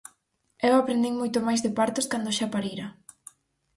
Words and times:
Eu 0.67 0.73
aprendín 0.75 1.15
moito 1.17 1.39
máis 1.47 1.61
de 1.65 1.73
partos 1.79 2.05
cando 2.11 2.35
xa 2.37 2.47
parira. 2.53 2.87